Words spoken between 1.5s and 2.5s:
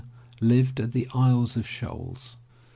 of Shoals.